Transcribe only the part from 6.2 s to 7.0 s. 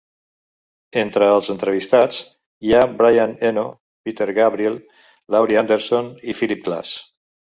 i Philip Glass.